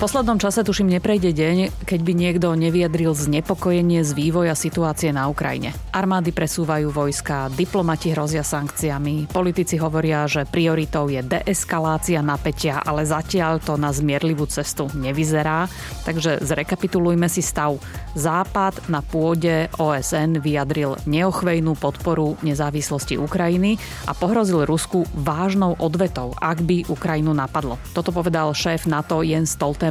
Poslednom 0.00 0.40
čase 0.40 0.64
tuším 0.64 0.96
neprejde 0.96 1.28
deň, 1.28 1.84
keď 1.84 2.00
by 2.00 2.12
niekto 2.16 2.48
nevyjadril 2.56 3.12
znepokojenie 3.12 4.00
z 4.00 4.16
vývoja 4.16 4.56
situácie 4.56 5.12
na 5.12 5.28
Ukrajine. 5.28 5.76
Armády 5.92 6.32
presúvajú 6.32 6.88
vojska, 6.88 7.52
diplomati 7.52 8.08
hrozia 8.16 8.40
sankciami, 8.40 9.28
politici 9.28 9.76
hovoria, 9.76 10.24
že 10.24 10.48
prioritou 10.48 11.12
je 11.12 11.20
deeskalácia 11.20 12.24
napätia, 12.24 12.80
ale 12.80 13.04
zatiaľ 13.04 13.60
to 13.60 13.76
na 13.76 13.92
zmierlivú 13.92 14.48
cestu 14.48 14.88
nevyzerá. 14.96 15.68
Takže 16.08 16.48
zrekapitulujme 16.48 17.28
si 17.28 17.44
stav. 17.44 17.76
Západ 18.16 18.88
na 18.88 19.04
pôde 19.04 19.68
OSN 19.76 20.40
vyjadril 20.40 20.96
neochvejnú 21.04 21.76
podporu 21.76 22.40
nezávislosti 22.40 23.20
Ukrajiny 23.20 23.76
a 24.08 24.16
pohrozil 24.16 24.64
Rusku 24.64 25.04
vážnou 25.12 25.76
odvetou, 25.76 26.32
ak 26.40 26.64
by 26.64 26.88
Ukrajinu 26.88 27.36
napadlo. 27.36 27.76
Toto 27.92 28.16
povedal 28.16 28.56
šéf 28.56 28.88
NATO 28.88 29.20
Jens 29.20 29.52
Stoltenberg. 29.60 29.89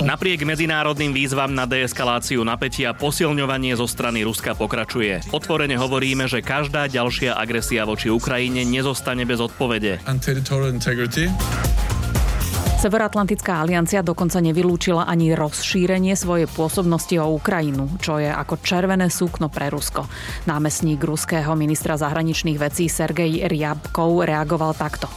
Napriek 0.00 0.40
medzinárodným 0.48 1.12
výzvam 1.12 1.52
na 1.52 1.68
deeskaláciu 1.68 2.40
napätia 2.40 2.96
posilňovanie 2.96 3.76
zo 3.76 3.84
strany 3.84 4.24
Ruska 4.24 4.56
pokračuje. 4.56 5.20
Otvorene 5.36 5.76
hovoríme, 5.76 6.24
že 6.24 6.40
každá 6.40 6.88
ďalšia 6.88 7.36
agresia 7.36 7.84
voči 7.84 8.08
Ukrajine 8.08 8.64
nezostane 8.64 9.28
bez 9.28 9.36
odpovede. 9.44 10.00
Severoatlantická 12.80 13.60
aliancia 13.60 14.00
dokonca 14.00 14.40
nevylúčila 14.40 15.04
ani 15.04 15.36
rozšírenie 15.36 16.16
svojej 16.16 16.48
pôsobnosti 16.48 17.12
o 17.20 17.36
Ukrajinu, 17.36 17.92
čo 18.00 18.16
je 18.16 18.32
ako 18.32 18.56
červené 18.64 19.12
súkno 19.12 19.52
pre 19.52 19.68
Rusko. 19.68 20.08
Námestník 20.48 20.96
ruského 21.04 21.52
ministra 21.60 22.00
zahraničných 22.00 22.56
vecí 22.56 22.88
Sergej 22.88 23.44
Ryabkov 23.52 24.24
reagoval 24.24 24.72
takto. 24.72 25.12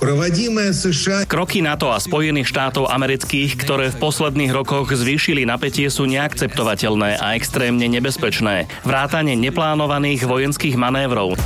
Kroky 1.32 1.64
NATO 1.64 1.88
a 1.88 2.04
Spojených 2.04 2.52
štátov 2.52 2.92
amerických, 2.92 3.56
ktoré 3.56 3.96
v 3.96 4.00
posledných 4.12 4.52
rokoch 4.52 4.92
zvýšili 4.92 5.48
napätie, 5.48 5.88
sú 5.88 6.04
neakceptovateľné 6.04 7.16
a 7.16 7.40
extrémne 7.40 7.88
nebezpečné. 7.88 8.68
Vrátanie 8.84 9.40
neplánovaných 9.40 10.28
vojenských 10.28 10.76
manévrov. 10.76 11.40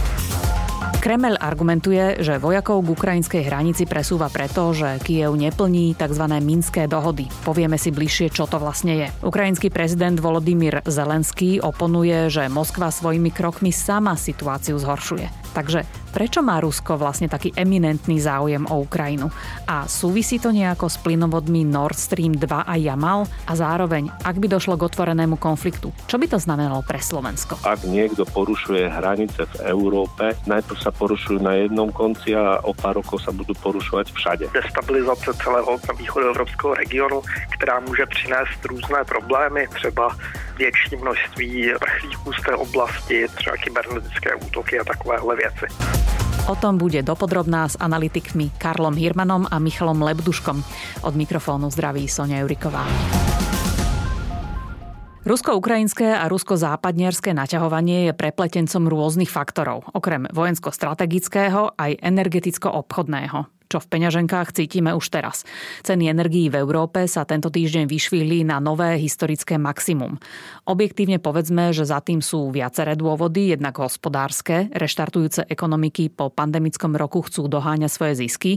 Kremel 0.97 1.37
argumentuje, 1.37 2.25
že 2.25 2.41
vojakov 2.41 2.81
k 2.81 2.91
ukrajinskej 2.97 3.45
hranici 3.45 3.85
presúva 3.85 4.33
preto, 4.33 4.73
že 4.73 4.97
Kiev 5.05 5.37
neplní 5.37 5.93
tzv. 5.93 6.25
minské 6.41 6.89
dohody. 6.89 7.29
Povieme 7.45 7.77
si 7.77 7.93
bližšie, 7.93 8.33
čo 8.33 8.49
to 8.49 8.57
vlastne 8.57 9.05
je. 9.05 9.07
Ukrajinský 9.21 9.69
prezident 9.69 10.17
Volodymyr 10.17 10.81
Zelenský 10.89 11.61
oponuje, 11.61 12.33
že 12.33 12.49
Moskva 12.49 12.89
svojimi 12.89 13.29
krokmi 13.29 13.69
sama 13.69 14.17
situáciu 14.17 14.81
zhoršuje. 14.81 15.53
Takže 15.53 15.85
prečo 16.09 16.41
má 16.41 16.57
Rusko 16.59 16.97
vlastne 16.97 17.27
taký 17.27 17.53
eminentný 17.53 18.17
záujem 18.21 18.65
o 18.67 18.81
Ukrajinu? 18.83 19.29
A 19.67 19.85
súvisí 19.85 20.39
to 20.39 20.55
nejako 20.55 20.89
s 20.89 20.97
plynovodmi 20.99 21.67
Nord 21.67 21.99
Stream 21.99 22.35
2 22.35 22.65
a 22.65 22.73
Jamal? 22.79 23.27
A 23.47 23.53
zároveň, 23.55 24.09
ak 24.23 24.39
by 24.39 24.47
došlo 24.47 24.79
k 24.79 24.87
otvorenému 24.87 25.35
konfliktu, 25.37 25.91
čo 26.07 26.15
by 26.15 26.25
to 26.27 26.39
znamenalo 26.39 26.83
pre 26.83 26.97
Slovensko? 27.03 27.59
Ak 27.67 27.83
niekto 27.83 28.23
porušuje 28.25 28.87
hranice 28.89 29.45
v 29.45 29.55
Európe, 29.69 30.33
najprv 30.47 30.77
sa 30.79 30.91
porušujú 30.95 31.39
na 31.43 31.53
jednom 31.59 31.91
konci 31.91 32.33
a 32.33 32.63
o 32.63 32.73
pár 32.73 32.97
rokov 32.97 33.21
sa 33.21 33.31
budú 33.35 33.53
porušovať 33.59 34.13
všade. 34.13 34.45
Destabilizace 34.53 35.33
celého 35.43 35.79
východoevropského 35.97 36.73
regionu, 36.73 37.21
která 37.57 37.79
může 37.79 38.05
přinést 38.05 38.65
různé 38.65 39.03
problémy, 39.03 39.67
třeba 39.73 40.15
větší 40.57 40.95
množství 41.01 41.71
prchlíků 41.79 42.33
z 42.33 42.41
té 42.41 42.55
oblasti, 42.55 43.27
třeba 43.35 43.57
kybernetické 43.57 44.35
útoky 44.35 44.79
a 44.79 44.83
takovéhle 44.83 45.35
věci. 45.35 45.96
O 46.47 46.55
tom 46.55 46.79
bude 46.79 47.03
dopodrobná 47.03 47.67
s 47.67 47.75
analytikmi 47.75 48.55
Karlom 48.55 48.95
Hirmanom 48.95 49.43
a 49.51 49.59
Michalom 49.59 49.99
Lebduškom. 49.99 50.63
Od 51.03 51.13
mikrofónu 51.15 51.67
zdraví 51.67 52.07
Sonia 52.07 52.39
Juriková. 52.45 52.87
Rusko-ukrajinské 55.27 56.15
a 56.15 56.31
rusko-západnierské 56.31 57.35
naťahovanie 57.35 58.07
je 58.07 58.13
prepletencom 58.15 58.87
rôznych 58.87 59.27
faktorov, 59.27 59.83
okrem 59.91 60.23
vojensko-strategického 60.31 61.75
aj 61.75 61.99
energeticko-obchodného 61.99 63.56
čo 63.67 63.83
v 63.83 63.87
peňaženkách 63.91 64.55
cítime 64.55 64.95
už 64.95 65.11
teraz. 65.11 65.43
Ceny 65.83 66.11
energií 66.11 66.47
v 66.47 66.63
Európe 66.63 67.05
sa 67.05 67.27
tento 67.27 67.51
týždeň 67.51 67.87
vyšvihli 67.87 68.47
na 68.47 68.63
nové 68.63 68.95
historické 68.99 69.59
maximum. 69.59 70.19
Objektívne 70.67 71.19
povedzme, 71.19 71.75
že 71.75 71.87
za 71.87 71.99
tým 72.03 72.23
sú 72.23 72.51
viaceré 72.51 72.95
dôvody, 72.95 73.55
jednak 73.55 73.79
hospodárske, 73.79 74.71
reštartujúce 74.71 75.47
ekonomiky 75.47 76.11
po 76.11 76.31
pandemickom 76.31 76.95
roku 76.95 77.23
chcú 77.23 77.47
doháňať 77.51 77.91
svoje 77.91 78.13
zisky, 78.23 78.51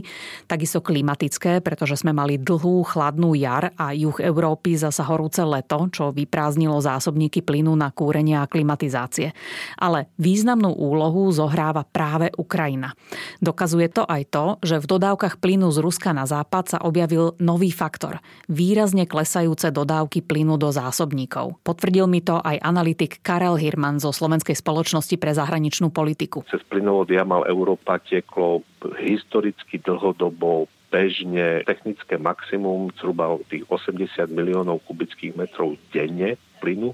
takisto 0.47 0.79
klimatické, 0.79 1.59
pretože 1.59 1.99
sme 1.99 2.15
mali 2.15 2.39
dlhú 2.39 2.83
chladnú 2.87 3.35
jar 3.35 3.75
a 3.75 3.91
juh 3.91 4.15
Európy 4.19 4.79
zasa 4.79 5.03
horúce 5.07 5.43
leto, 5.43 5.91
čo 5.91 6.15
vyprázdnilo 6.15 6.79
zásobníky 6.79 7.43
plynu 7.43 7.75
na 7.75 7.91
kúrenie 7.91 8.39
a 8.39 8.49
klimatizácie. 8.49 9.35
Ale 9.75 10.11
významnú 10.15 10.71
úlohu 10.71 11.31
zohráva 11.31 11.83
práve 11.83 12.31
Ukrajina. 12.35 12.95
Dokazuje 13.39 13.91
to 13.91 14.03
aj 14.07 14.21
to, 14.31 14.45
že 14.63 14.79
v 14.79 14.89
dodávkach 15.01 15.41
plynu 15.41 15.73
z 15.73 15.81
Ruska 15.81 16.13
na 16.13 16.29
západ 16.29 16.77
sa 16.77 16.79
objavil 16.85 17.33
nový 17.41 17.73
faktor. 17.73 18.21
Výrazne 18.45 19.09
klesajúce 19.09 19.73
dodávky 19.73 20.21
plynu 20.21 20.61
do 20.61 20.69
zásobníkov. 20.69 21.57
Potvrdil 21.65 22.05
mi 22.05 22.21
to 22.21 22.37
aj 22.37 22.61
analytik 22.61 23.17
Karel 23.25 23.57
Hirman 23.57 23.97
zo 23.97 24.13
Slovenskej 24.13 24.53
spoločnosti 24.53 25.17
pre 25.17 25.33
zahraničnú 25.33 25.89
politiku. 25.89 26.45
Cez 26.53 26.61
plynovod 26.69 27.09
Jamal 27.09 27.49
Európa 27.49 27.97
teklo 27.97 28.61
historicky 29.01 29.81
dlhodobo 29.81 30.69
bežne 30.93 31.65
technické 31.65 32.21
maximum 32.21 32.93
zhruba 33.01 33.41
tých 33.49 33.65
80 33.65 34.29
miliónov 34.29 34.85
kubických 34.85 35.33
metrov 35.33 35.81
denne 35.89 36.37
plynu. 36.61 36.93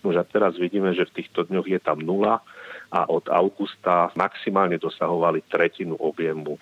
Nož 0.00 0.16
a 0.16 0.24
teraz 0.24 0.56
vidíme, 0.56 0.96
že 0.96 1.04
v 1.04 1.20
týchto 1.20 1.44
dňoch 1.44 1.68
je 1.68 1.80
tam 1.84 2.00
nula 2.00 2.40
a 2.88 3.00
od 3.12 3.28
augusta 3.28 4.08
maximálne 4.16 4.80
dosahovali 4.80 5.44
tretinu 5.52 6.00
objemu 6.00 6.56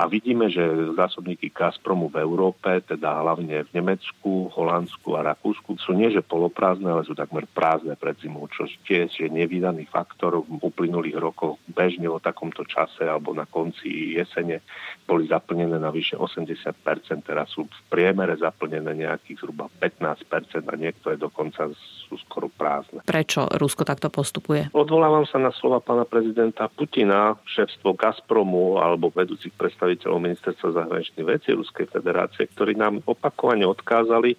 a 0.00 0.08
vidíme, 0.08 0.48
že 0.48 0.64
zásobníky 0.96 1.52
Gazpromu 1.52 2.08
v 2.08 2.24
Európe, 2.24 2.80
teda 2.88 3.20
hlavne 3.20 3.68
v 3.68 3.70
Nemecku, 3.76 4.48
Holandsku 4.48 5.12
a 5.12 5.28
Rakúsku, 5.28 5.76
sú 5.76 5.92
nie 5.92 6.08
že 6.08 6.24
poloprázdne, 6.24 6.88
ale 6.88 7.04
sú 7.04 7.12
takmer 7.12 7.44
prázdne 7.44 8.00
pred 8.00 8.16
zimou, 8.16 8.48
čo 8.48 8.64
tiež 8.88 9.20
je 9.20 9.28
nevydaný 9.28 9.84
faktor 9.92 10.40
v 10.40 10.56
uplynulých 10.64 11.20
rokoch. 11.20 11.60
Bežne 11.68 12.08
o 12.08 12.16
takomto 12.16 12.64
čase 12.64 13.04
alebo 13.04 13.36
na 13.36 13.44
konci 13.44 14.16
jesene 14.16 14.64
boli 15.04 15.28
zaplnené 15.28 15.76
na 15.76 15.92
vyše 15.92 16.16
80%, 16.16 17.20
teraz 17.20 17.52
sú 17.52 17.68
v 17.68 17.80
priemere 17.92 18.40
zaplnené 18.40 18.96
nejakých 19.04 19.44
zhruba 19.44 19.68
15% 19.84 20.64
a 20.64 20.74
niektoré 20.80 21.20
dokonca 21.20 21.68
sú 22.08 22.16
skoro 22.24 22.48
prázdne. 22.48 23.04
Prečo 23.04 23.52
Rusko 23.52 23.84
takto 23.84 24.08
postupuje? 24.08 24.72
Odvolávam 24.72 25.28
sa 25.28 25.36
na 25.36 25.52
slova 25.52 25.84
pána 25.84 26.08
prezidenta 26.08 26.72
Putina, 26.72 27.36
šéfstvo 27.44 27.92
Gazpromu 27.92 28.80
alebo 28.80 29.12
vedúcich 29.12 29.52
predstaviteľov 29.52 29.89
predstaviteľov 29.90 30.22
ministerstva 30.22 30.86
zahraničných 30.86 31.26
vecí 31.26 31.50
Ruskej 31.50 31.90
federácie, 31.90 32.46
ktorí 32.46 32.78
nám 32.78 33.02
opakovane 33.10 33.66
odkázali, 33.66 34.38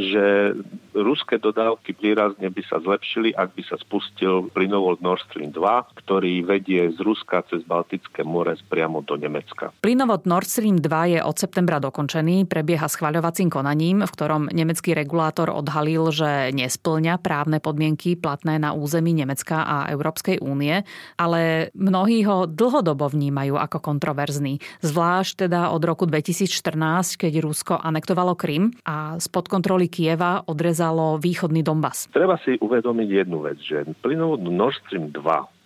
že 0.00 0.56
ruské 0.96 1.36
dodávky 1.36 1.92
výrazne 1.94 2.48
by 2.48 2.62
sa 2.66 2.80
zlepšili, 2.80 3.36
ak 3.36 3.52
by 3.54 3.62
sa 3.68 3.76
spustil 3.76 4.48
plynovod 4.50 5.04
Nord 5.04 5.22
Stream 5.28 5.52
2, 5.52 6.00
ktorý 6.02 6.42
vedie 6.42 6.88
z 6.90 6.98
Ruska 7.04 7.44
cez 7.46 7.62
Baltické 7.62 8.24
more 8.24 8.56
priamo 8.66 9.04
do 9.04 9.14
Nemecka. 9.14 9.70
Plynovod 9.84 10.26
Nord 10.26 10.48
Stream 10.48 10.80
2 10.80 11.14
je 11.14 11.20
od 11.20 11.36
septembra 11.36 11.78
dokončený, 11.78 12.48
prebieha 12.48 12.88
schvaľovacím 12.88 13.52
konaním, 13.52 14.02
v 14.02 14.14
ktorom 14.14 14.50
nemecký 14.50 14.96
regulátor 14.96 15.52
odhalil, 15.52 16.10
že 16.10 16.50
nesplňa 16.50 17.20
právne 17.20 17.62
podmienky 17.62 18.16
platné 18.18 18.58
na 18.58 18.72
území 18.72 19.12
Nemecka 19.14 19.62
a 19.62 19.76
Európskej 19.92 20.42
únie, 20.42 20.82
ale 21.20 21.70
mnohí 21.76 22.24
ho 22.26 22.48
dlhodobo 22.48 23.06
vnímajú 23.10 23.54
ako 23.60 23.78
kontroverzný. 23.78 24.58
Zvlášť 24.82 25.46
teda 25.46 25.70
od 25.70 25.82
roku 25.84 26.08
2014, 26.08 27.20
keď 27.20 27.32
Rusko 27.44 27.74
anektovalo 27.78 28.34
Krym 28.34 28.72
a 28.86 29.20
spod 29.20 29.50
kontroly 29.50 29.89
Kieva 29.90 30.46
odrezalo 30.46 31.18
východný 31.18 31.66
Donbass. 31.66 32.06
Treba 32.14 32.38
si 32.40 32.54
uvedomiť 32.56 33.08
jednu 33.26 33.42
vec, 33.42 33.58
že 33.58 33.82
plynovod 34.00 34.40
Nord 34.46 34.78
Stream 34.86 35.10
2 35.10 35.20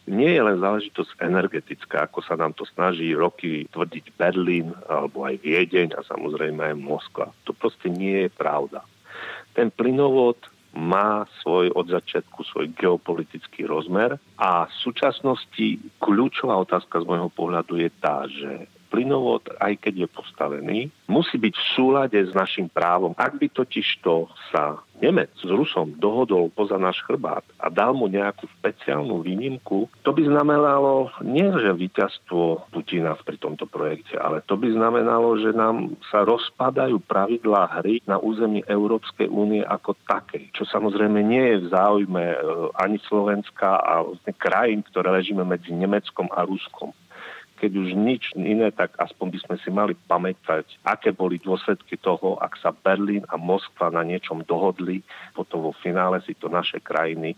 nie 0.05 0.37
je 0.37 0.43
len 0.45 0.61
záležitosť 0.61 1.17
energetická, 1.25 2.05
ako 2.05 2.21
sa 2.21 2.37
nám 2.37 2.53
to 2.53 2.69
snaží 2.69 3.17
roky 3.17 3.65
tvrdiť 3.73 4.17
Berlín 4.21 4.77
alebo 4.85 5.25
aj 5.25 5.41
Viedeň 5.41 5.97
a 5.97 6.05
samozrejme 6.05 6.61
aj 6.61 6.77
Moskva. 6.77 7.33
To 7.49 7.57
proste 7.57 7.89
nie 7.89 8.29
je 8.29 8.31
pravda. 8.33 8.85
Ten 9.57 9.73
plynovod 9.73 10.37
má 10.75 11.25
svoj 11.41 11.71
od 11.73 11.87
začiatku 11.87 12.43
svoj 12.51 12.75
geopolitický 12.75 13.65
rozmer 13.65 14.19
a 14.37 14.67
v 14.67 14.75
súčasnosti 14.83 15.79
kľúčová 16.03 16.59
otázka 16.67 17.01
z 17.01 17.09
môjho 17.09 17.31
pohľadu 17.31 17.79
je 17.79 17.91
tá, 18.03 18.27
že 18.27 18.67
plynovod, 18.95 19.43
aj 19.59 19.83
keď 19.83 20.07
je 20.07 20.09
postavený, 20.15 20.79
musí 21.11 21.35
byť 21.35 21.55
v 21.59 21.69
súlade 21.75 22.19
s 22.23 22.31
našim 22.31 22.71
právom. 22.71 23.11
Ak 23.19 23.35
by 23.35 23.51
totiž 23.51 23.99
to 24.07 24.31
sa 24.55 24.79
Nemec 25.03 25.35
s 25.35 25.51
Rusom 25.51 25.99
dohodol 25.99 26.55
poza 26.55 26.79
náš 26.79 27.03
chrbát 27.03 27.43
a 27.59 27.67
dal 27.67 27.99
mu 27.99 28.07
nejakú 28.07 28.47
špeciálnu 28.47 29.27
výnimku, 29.27 29.91
to 30.07 30.11
by 30.15 30.23
znamenalo 30.23 31.11
nie, 31.27 31.51
že 31.51 31.75
víťazstvo 31.75 32.71
Putina 32.71 33.19
pri 33.19 33.35
tomto 33.43 33.67
projekte, 33.67 34.15
ale 34.15 34.47
to 34.47 34.55
by 34.55 34.71
znamenalo, 34.71 35.35
že 35.43 35.51
nám 35.51 35.99
sa 36.15 36.23
rozpadajú 36.23 37.03
pravidlá 37.11 37.83
hry 37.83 38.07
na 38.07 38.23
území 38.23 38.63
Európskej 38.71 39.27
únie 39.27 39.67
ako 39.67 39.99
také, 40.07 40.47
čo 40.55 40.63
samozrejme 40.63 41.19
nie 41.27 41.43
je 41.43 41.57
v 41.67 41.71
záujme 41.75 42.25
e, 42.31 42.39
ani 42.79 43.03
Slovenska 43.11 43.83
a 43.83 44.07
vlastne 44.07 44.31
krajín, 44.39 44.87
ktoré 44.87 45.11
ležíme 45.11 45.43
medzi 45.43 45.75
Nemeckom 45.75 46.31
a 46.31 46.47
Ruskom 46.47 46.95
keď 47.65 47.81
už 47.81 47.97
nič 47.97 48.37
iné, 48.37 48.69
tak 48.69 48.93
aspoň 49.01 49.27
by 49.33 49.39
sme 49.41 49.57
si 49.65 49.73
mali 49.73 49.97
pamätať, 49.97 50.85
aké 50.85 51.17
boli 51.17 51.41
dôsledky 51.41 51.97
toho, 51.97 52.37
ak 52.37 52.61
sa 52.61 52.77
Berlín 52.77 53.25
a 53.33 53.41
Moskva 53.41 53.89
na 53.89 54.05
niečom 54.05 54.45
dohodli, 54.45 55.01
potom 55.33 55.65
vo 55.65 55.73
finále 55.73 56.21
si 56.29 56.37
to 56.37 56.53
naše 56.53 56.85
krajiny 56.85 57.33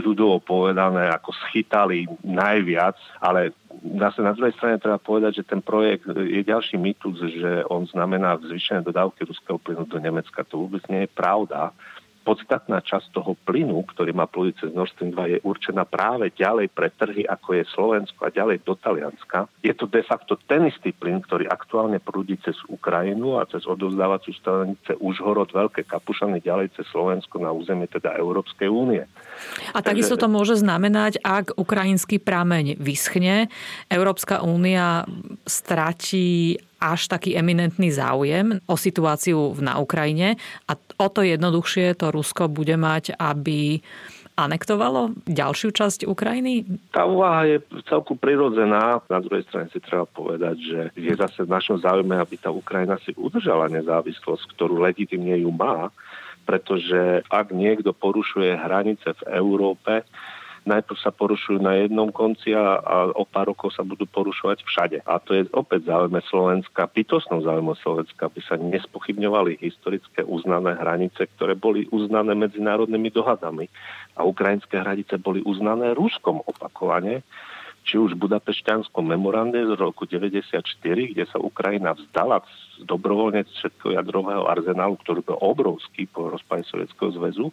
ľudovo 0.00 0.40
povedané 0.40 1.10
ako 1.10 1.34
schytali 1.34 2.06
najviac, 2.22 2.96
ale 3.18 3.52
zase 3.82 4.22
na 4.22 4.32
druhej 4.32 4.54
strane 4.54 4.80
treba 4.80 4.96
povedať, 4.96 5.42
že 5.42 5.48
ten 5.48 5.60
projekt 5.60 6.06
je 6.08 6.40
ďalší 6.40 6.78
mýtus, 6.78 7.18
že 7.28 7.66
on 7.68 7.84
znamená 7.84 8.38
zvýšené 8.40 8.86
dodávky 8.86 9.26
ruského 9.26 9.58
plynu 9.58 9.84
do 9.90 9.98
Nemecka. 9.98 10.46
To 10.48 10.64
vôbec 10.64 10.86
nie 10.86 11.04
je 11.04 11.10
pravda 11.12 11.74
podstatná 12.28 12.84
časť 12.84 13.16
toho 13.16 13.32
plynu, 13.48 13.88
ktorý 13.88 14.12
má 14.12 14.28
plúdiť 14.28 14.54
cez 14.60 14.70
Nord 14.76 14.92
Stream 14.92 15.16
2, 15.16 15.32
je 15.32 15.38
určená 15.48 15.88
práve 15.88 16.28
ďalej 16.36 16.68
pre 16.68 16.92
trhy, 16.92 17.24
ako 17.24 17.56
je 17.56 17.64
Slovensko 17.72 18.28
a 18.28 18.28
ďalej 18.28 18.68
do 18.68 18.76
Talianska. 18.76 19.48
Je 19.64 19.72
to 19.72 19.88
de 19.88 20.04
facto 20.04 20.36
ten 20.44 20.68
istý 20.68 20.92
plyn, 20.92 21.24
ktorý 21.24 21.48
aktuálne 21.48 21.96
prúdi 22.04 22.36
cez 22.44 22.52
Ukrajinu 22.68 23.40
a 23.40 23.48
cez 23.48 23.64
odovzdávacú 23.64 24.28
stanice 24.36 24.92
Užhorod, 25.00 25.56
Veľké 25.56 25.88
Kapušany 25.88 26.44
ďalej 26.44 26.76
cez 26.76 26.84
Slovensko 26.92 27.40
na 27.40 27.48
územie 27.48 27.88
teda 27.88 28.12
Európskej 28.20 28.68
únie. 28.68 29.08
A 29.72 29.80
takisto 29.80 30.20
to 30.20 30.28
môže 30.28 30.60
znamenať, 30.60 31.24
ak 31.24 31.56
ukrajinský 31.56 32.20
prameň 32.20 32.76
vyschne, 32.76 33.48
Európska 33.88 34.44
únia 34.44 35.08
stratí 35.48 36.60
až 36.78 37.10
taký 37.10 37.34
eminentný 37.34 37.90
záujem 37.90 38.62
o 38.70 38.74
situáciu 38.78 39.58
na 39.58 39.82
Ukrajine 39.82 40.38
a 40.70 40.78
o 40.78 41.06
to 41.10 41.26
jednoduchšie 41.26 41.98
to 41.98 42.14
Rusko 42.14 42.46
bude 42.50 42.74
mať, 42.78 43.18
aby 43.18 43.82
anektovalo 44.38 45.18
ďalšiu 45.26 45.74
časť 45.74 46.06
Ukrajiny? 46.06 46.62
Tá 46.94 47.02
úvaha 47.02 47.42
je 47.50 47.58
celku 47.90 48.14
prirodzená. 48.14 49.02
Na 49.10 49.18
druhej 49.18 49.42
strane 49.50 49.66
si 49.74 49.82
treba 49.82 50.06
povedať, 50.06 50.56
že 50.62 50.80
je 50.94 51.12
zase 51.18 51.42
v 51.42 51.50
našom 51.50 51.82
záujme, 51.82 52.14
aby 52.14 52.38
tá 52.38 52.54
Ukrajina 52.54 52.94
si 53.02 53.10
udržala 53.18 53.66
nezávislosť, 53.66 54.54
ktorú 54.54 54.78
legitimne 54.78 55.34
ju 55.42 55.50
má, 55.50 55.90
pretože 56.46 57.26
ak 57.26 57.50
niekto 57.50 57.90
porušuje 57.90 58.54
hranice 58.54 59.10
v 59.18 59.22
Európe, 59.34 60.06
najprv 60.68 60.98
sa 61.00 61.08
porušujú 61.08 61.64
na 61.64 61.80
jednom 61.80 62.12
konci 62.12 62.52
a, 62.52 62.76
a 62.76 62.96
o 63.16 63.24
pár 63.24 63.48
rokov 63.48 63.72
sa 63.72 63.80
budú 63.80 64.04
porušovať 64.04 64.60
všade. 64.68 64.98
A 65.08 65.16
to 65.16 65.32
je 65.32 65.48
opäť 65.56 65.88
záujme 65.88 66.20
Slovenska, 66.28 66.92
bytostnou 66.92 67.40
záujme 67.40 67.72
Slovenska, 67.80 68.28
aby 68.28 68.40
sa 68.44 68.60
nespochybňovali 68.60 69.56
historické 69.64 70.20
uznané 70.28 70.76
hranice, 70.76 71.24
ktoré 71.40 71.56
boli 71.56 71.88
uznané 71.88 72.36
medzinárodnými 72.36 73.08
dohadami. 73.08 73.72
A 74.20 74.28
ukrajinské 74.28 74.76
hranice 74.84 75.16
boli 75.16 75.40
uznané 75.40 75.96
Ruskom 75.96 76.44
opakovane 76.44 77.24
či 77.88 77.96
už 77.96 78.20
v 78.20 78.28
Budapešťanskom 78.28 79.00
memorande 79.00 79.64
z 79.64 79.72
roku 79.80 80.04
94, 80.04 80.60
kde 80.84 81.24
sa 81.24 81.40
Ukrajina 81.40 81.96
vzdala 81.96 82.44
dobrovoľne 82.84 83.48
všetkého 83.48 83.96
jadrového 83.96 84.44
arzenálu, 84.44 85.00
ktorý 85.00 85.24
bol 85.24 85.40
obrovský 85.40 86.04
po 86.04 86.28
rozpade 86.28 86.68
Sovietskeho 86.68 87.16
zväzu 87.16 87.48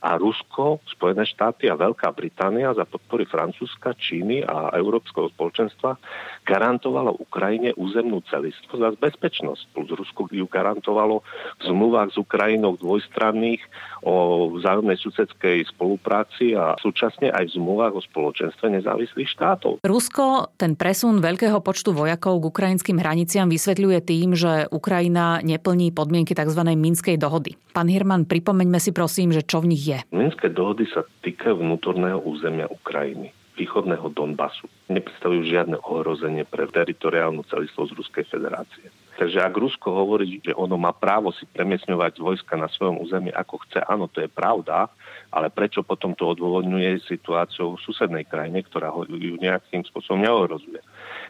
a 0.00 0.16
Rusko, 0.16 0.80
Spojené 0.88 1.28
štáty 1.28 1.68
a 1.68 1.78
Veľká 1.78 2.10
Británia 2.16 2.72
za 2.72 2.88
podpory 2.88 3.28
Francúzska, 3.28 3.92
Číny 3.94 4.42
a 4.42 4.72
Európskeho 4.72 5.28
spoločenstva 5.36 6.00
garantovalo 6.48 7.20
Ukrajine 7.20 7.76
územnú 7.76 8.24
celistvosť 8.26 8.82
a 8.82 8.96
bezpečnosť. 8.96 9.62
Plus 9.76 9.90
Rusko 9.92 10.32
ju 10.32 10.48
garantovalo 10.48 11.22
v 11.60 11.62
zmluvách 11.68 12.16
s 12.16 12.18
Ukrajinou 12.18 12.80
dvojstranných 12.80 13.62
o 14.02 14.48
vzájomnej 14.58 14.96
susedskej 14.96 15.68
spolupráci 15.70 16.56
a 16.56 16.74
súčasne 16.80 17.30
aj 17.30 17.52
v 17.52 17.54
zmluvách 17.60 17.94
o 17.94 18.02
spoločenstve 18.02 18.80
nezávislých 18.80 19.30
štátov. 19.30 19.73
Rusko 19.82 20.54
ten 20.54 20.78
presun 20.78 21.18
veľkého 21.18 21.58
počtu 21.64 21.90
vojakov 21.90 22.38
k 22.38 22.48
ukrajinským 22.52 23.00
hraniciam 23.00 23.50
vysvetľuje 23.50 23.98
tým, 24.04 24.38
že 24.38 24.70
Ukrajina 24.70 25.40
neplní 25.40 25.90
podmienky 25.90 26.36
tzv. 26.36 26.62
Minskej 26.62 27.16
dohody. 27.18 27.58
Pán 27.72 27.90
Hirman, 27.90 28.28
pripomeňme 28.28 28.78
si 28.78 28.94
prosím, 28.94 29.34
že 29.34 29.42
čo 29.42 29.64
v 29.64 29.74
nich 29.74 29.82
je. 29.82 29.98
Minské 30.14 30.52
dohody 30.52 30.86
sa 30.92 31.02
týkajú 31.24 31.58
vnútorného 31.58 32.22
územia 32.22 32.70
Ukrajiny 32.70 33.34
východného 33.54 34.10
Donbasu. 34.10 34.66
Nepredstavujú 34.90 35.46
žiadne 35.46 35.78
ohrozenie 35.78 36.42
pre 36.42 36.66
teritoriálnu 36.66 37.46
celistvosť 37.46 37.90
Ruskej 37.94 38.24
federácie. 38.26 38.90
Takže 39.14 39.46
ak 39.46 39.54
Rusko 39.54 39.94
hovorí, 39.94 40.42
že 40.42 40.50
ono 40.58 40.74
má 40.74 40.90
právo 40.90 41.30
si 41.30 41.46
premiesňovať 41.46 42.18
vojska 42.18 42.58
na 42.58 42.66
svojom 42.66 42.98
území 42.98 43.30
ako 43.30 43.62
chce, 43.62 43.78
áno, 43.86 44.10
to 44.10 44.26
je 44.26 44.30
pravda, 44.30 44.90
ale 45.34 45.50
prečo 45.50 45.82
potom 45.82 46.14
to 46.14 46.30
odôvodňuje 46.30 47.02
situáciou 47.10 47.74
v 47.74 47.82
susednej 47.82 48.22
krajine, 48.22 48.62
ktorá 48.62 48.94
ho 48.94 49.02
ju 49.02 49.34
nejakým 49.42 49.82
spôsobom 49.82 50.22
neohrozuje. 50.22 50.78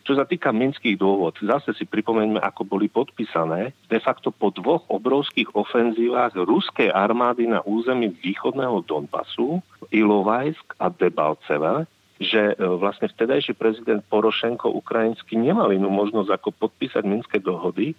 Čo 0.04 0.20
sa 0.20 0.28
týka 0.28 0.52
minských 0.52 1.00
dôvod, 1.00 1.40
zase 1.40 1.72
si 1.72 1.88
pripomeňme, 1.88 2.36
ako 2.36 2.68
boli 2.68 2.92
podpísané 2.92 3.72
de 3.88 3.96
facto 3.96 4.28
po 4.28 4.52
dvoch 4.52 4.84
obrovských 4.92 5.56
ofenzívach 5.56 6.36
ruskej 6.36 6.92
armády 6.92 7.48
na 7.48 7.64
území 7.64 8.12
východného 8.20 8.84
Donbasu, 8.84 9.64
Ilovajsk 9.88 10.76
a 10.76 10.92
Debalceve, 10.92 11.88
že 12.20 12.52
e, 12.52 12.54
vlastne 12.60 13.08
vtedajší 13.10 13.56
prezident 13.56 14.04
Porošenko 14.06 14.70
ukrajinský 14.76 15.40
nemal 15.40 15.72
inú 15.72 15.88
možnosť 15.88 16.30
ako 16.36 16.48
podpísať 16.68 17.02
Minské 17.02 17.40
dohody, 17.40 17.96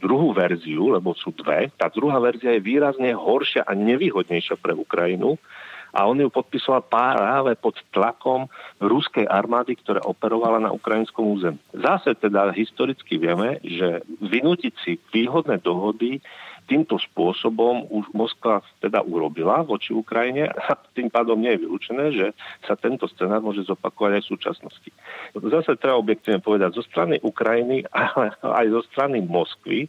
druhú 0.00 0.36
verziu, 0.36 0.92
lebo 0.92 1.16
sú 1.16 1.32
dve. 1.32 1.72
Tá 1.74 1.88
druhá 1.88 2.20
verzia 2.20 2.52
je 2.56 2.64
výrazne 2.64 3.16
horšia 3.16 3.64
a 3.64 3.72
nevýhodnejšia 3.72 4.60
pre 4.60 4.76
Ukrajinu 4.76 5.40
a 5.96 6.04
on 6.04 6.20
ju 6.20 6.28
podpisoval 6.28 6.84
práve 6.84 7.56
pod 7.56 7.80
tlakom 7.88 8.52
ruskej 8.76 9.24
armády, 9.24 9.80
ktorá 9.80 10.04
operovala 10.04 10.60
na 10.60 10.68
ukrajinskom 10.68 11.24
území. 11.24 11.56
Zase 11.72 12.12
teda 12.12 12.52
historicky 12.52 13.16
vieme, 13.16 13.56
že 13.64 14.04
vynútiť 14.20 14.74
si 14.84 15.00
výhodné 15.08 15.64
dohody 15.64 16.20
týmto 16.66 16.98
spôsobom 16.98 17.86
už 17.88 18.10
Moskva 18.12 18.60
teda 18.82 19.00
urobila 19.06 19.62
voči 19.62 19.94
Ukrajine 19.94 20.50
a 20.50 20.74
tým 20.92 21.08
pádom 21.08 21.38
nie 21.38 21.54
je 21.54 21.62
vylúčené, 21.62 22.04
že 22.12 22.26
sa 22.66 22.74
tento 22.74 23.06
scenár 23.10 23.40
môže 23.40 23.62
zopakovať 23.64 24.18
aj 24.18 24.22
v 24.26 24.30
súčasnosti. 24.34 24.90
Zase 25.38 25.78
treba 25.78 26.02
objektívne 26.02 26.42
povedať, 26.42 26.76
zo 26.76 26.84
strany 26.84 27.22
Ukrajiny, 27.22 27.86
ale 27.94 28.34
aj 28.42 28.66
zo 28.70 28.82
strany 28.92 29.22
Moskvy 29.22 29.86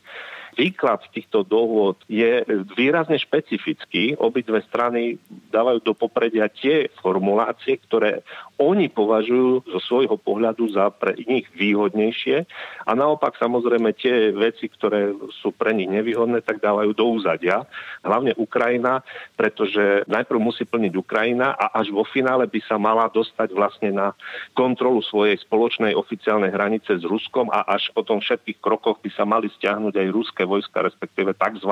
výklad 0.58 1.06
týchto 1.14 1.46
dohôd 1.46 2.02
je 2.10 2.42
výrazne 2.74 3.22
špecifický. 3.22 4.18
Obidve 4.18 4.66
strany 4.66 5.22
dávajú 5.54 5.86
do 5.86 5.94
popredia 5.94 6.50
tie 6.50 6.90
formulácie, 6.98 7.78
ktoré 7.86 8.26
oni 8.58 8.90
považujú 8.90 9.70
zo 9.70 9.80
svojho 9.86 10.18
pohľadu 10.18 10.74
za 10.74 10.90
pre 10.90 11.14
nich 11.14 11.46
výhodnejšie 11.54 12.50
a 12.90 12.92
naopak 12.98 13.38
samozrejme 13.38 13.94
tie 13.94 14.34
veci, 14.34 14.66
ktoré 14.66 15.14
sú 15.46 15.54
pre 15.54 15.78
nich 15.78 15.86
nevýhodné, 15.86 16.42
tak 16.42 16.58
dávajú 16.58 16.98
do 16.98 17.06
úzadia. 17.22 17.70
Hlavne 18.02 18.34
Ukrajina, 18.42 19.06
pretože 19.38 20.02
najprv 20.10 20.40
musí 20.42 20.66
plniť 20.66 20.94
Ukrajina 20.98 21.54
a 21.54 21.78
až 21.78 21.94
vo 21.94 22.02
finále 22.02 22.50
by 22.50 22.60
sa 22.66 22.82
mala 22.82 23.06
dostať 23.14 23.54
vlastne 23.54 23.94
na 23.94 24.18
kontrolu 24.58 25.06
svojej 25.06 25.38
spoločnej 25.38 25.94
oficiálnej 25.94 26.50
hranice 26.50 26.98
s 26.98 27.06
Ruskom 27.06 27.54
a 27.54 27.62
až 27.70 27.94
po 27.94 28.02
tom 28.02 28.18
všetkých 28.18 28.58
krokoch 28.58 28.98
by 29.06 29.10
sa 29.14 29.22
mali 29.22 29.54
stiahnuť 29.54 29.94
aj 29.94 30.08
ruské 30.10 30.47
vojska, 30.48 30.82
respektíve 30.82 31.34
tzv 31.34 31.70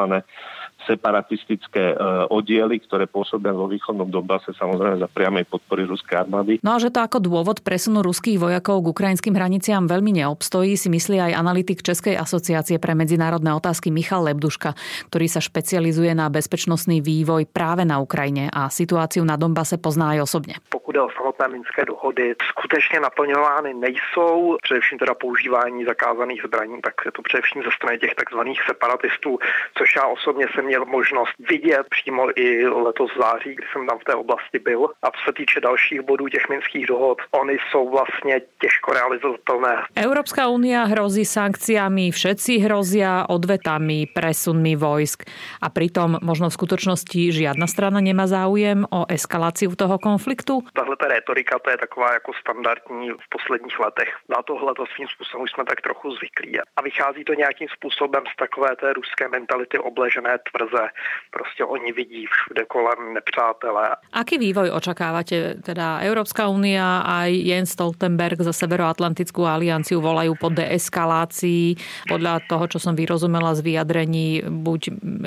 separatistické 0.83 1.93
e, 1.93 1.95
oddiely, 2.27 2.83
ktoré 2.83 3.07
pôsobia 3.07 3.55
vo 3.55 3.71
východnom 3.71 4.11
Donbase 4.11 4.51
samozrejme 4.59 4.99
za 4.99 5.07
priamej 5.07 5.47
podpory 5.47 5.87
ruskej 5.87 6.27
armády. 6.27 6.59
No 6.59 6.75
a 6.75 6.81
že 6.83 6.91
to 6.91 6.99
ako 6.99 7.23
dôvod 7.23 7.63
presunu 7.63 8.03
ruských 8.03 8.35
vojakov 8.35 8.83
k 8.83 8.91
ukrajinským 8.91 9.33
hraniciam 9.39 9.87
veľmi 9.87 10.19
neobstojí, 10.19 10.75
si 10.75 10.91
myslí 10.91 11.31
aj 11.31 11.33
analytik 11.39 11.79
Českej 11.79 12.19
asociácie 12.19 12.75
pre 12.77 12.91
medzinárodné 12.91 13.55
otázky 13.55 13.89
Michal 13.89 14.27
Lebduška, 14.27 14.75
ktorý 15.07 15.31
sa 15.31 15.39
špecializuje 15.39 16.11
na 16.11 16.27
bezpečnostný 16.27 16.99
vývoj 16.99 17.47
práve 17.47 17.87
na 17.87 18.03
Ukrajine 18.03 18.51
a 18.51 18.67
situáciu 18.67 19.23
na 19.23 19.39
Donbase 19.39 19.79
pozná 19.79 20.11
aj 20.19 20.27
osobne. 20.27 20.59
Pokud 20.69 20.91
je 20.91 21.01
o 21.01 21.09
samotné 21.15 21.47
minské 21.47 21.85
dohody, 21.85 22.35
skutečně 22.51 22.99
naplňovány 22.99 23.73
nejsou, 23.73 24.57
především 24.61 24.97
teda 24.99 25.13
používání 25.13 25.85
zakázaných 25.85 26.41
zbraní, 26.45 26.81
tak 26.81 26.93
je 27.05 27.11
to 27.11 27.21
především 27.21 27.63
ze 27.63 27.71
strany 27.71 27.97
těch 27.97 28.15
takzvaných 28.15 28.59
separatistů, 28.67 29.39
což 29.77 29.95
já 29.95 30.07
osobně 30.07 30.45
si 30.55 30.64
jsem 30.64 30.64
měl 30.65 30.85
možnost 30.85 31.33
vidět 31.49 31.85
přímo 31.89 32.39
i 32.39 32.67
letos 32.67 33.11
v 33.15 33.19
září, 33.21 33.55
kdy 33.55 33.65
jsem 33.71 33.87
tam 33.87 33.99
v 33.99 34.03
té 34.03 34.13
oblasti 34.15 34.59
byl. 34.59 34.89
A 35.03 35.07
co 35.11 35.19
se 35.25 35.33
týče 35.33 35.61
dalších 35.61 36.01
bodů 36.01 36.27
těch 36.27 36.49
minských 36.49 36.85
dohod, 36.87 37.17
oni 37.31 37.57
jsou 37.69 37.89
vlastně 37.89 38.41
těžko 38.61 38.93
realizovatelné. 38.93 39.75
Európska 39.95 40.47
únia 40.47 40.83
hrozí 40.85 41.25
sankciami, 41.25 42.11
všetci 42.11 42.59
hrozia 42.65 43.25
odvetami, 43.29 44.07
presunmi 44.09 44.75
vojsk 44.75 45.23
a 45.61 45.67
pritom 45.69 46.17
možno 46.21 46.49
v 46.49 46.57
skutočnosti 46.57 47.31
žiadna 47.31 47.67
strana 47.67 47.99
nemá 48.01 48.27
záujem 48.27 48.85
o 48.89 49.05
eskaláciu 49.09 49.75
toho 49.75 49.97
konfliktu? 49.99 50.63
Tahle 50.73 50.95
ta 50.95 51.07
retorika, 51.07 51.59
to 51.59 51.69
je 51.69 51.77
taková 51.77 52.13
jako 52.13 52.31
standardní 52.33 53.09
v 53.11 53.27
posledních 53.29 53.79
letech. 53.79 54.09
Na 54.29 54.41
tohle 54.41 54.73
to 54.73 54.85
svým 54.95 55.07
způsobem 55.07 55.43
už 55.43 55.51
jsme 55.51 55.63
tak 55.65 55.81
trochu 55.81 56.11
zvyklí. 56.11 56.59
A 56.59 56.81
vychází 56.81 57.23
to 57.23 57.33
nějakým 57.33 57.67
způsobem 57.67 58.23
z 58.33 58.35
takové 58.35 58.75
té 58.75 58.93
ruské 58.93 59.27
mentality 59.27 59.77
obležené 59.77 60.37
tvrze. 60.55 60.85
Prostě 61.31 61.65
oni 61.65 61.91
vidí 61.91 62.25
všude 62.25 62.65
kolem 62.65 63.13
nepřátelé. 63.13 63.95
Aký 64.13 64.37
vývoj 64.37 64.71
očakávate? 64.71 65.59
Teda 65.59 65.99
Európska 65.99 66.47
únia 66.47 67.03
aj 67.03 67.31
Jens 67.35 67.75
Stoltenberg 67.75 68.39
za 68.39 68.55
Severoatlantickú 68.55 69.43
alianciu 69.43 69.99
volajú 69.99 70.39
po 70.39 70.47
deeskalácii. 70.47 71.75
Podľa 72.07 72.47
toho, 72.47 72.71
čo 72.71 72.79
som 72.79 72.95
vyrozumela 72.95 73.51
z 73.51 73.61
vyjadrení 73.67 74.47
buď 74.47 74.81